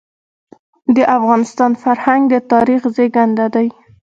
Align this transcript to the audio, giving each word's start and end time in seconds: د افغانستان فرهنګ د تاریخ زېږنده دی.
د 0.95 0.97
افغانستان 1.17 1.71
فرهنګ 1.83 2.21
د 2.29 2.35
تاریخ 2.53 2.81
زېږنده 2.95 3.45
دی. 3.55 3.67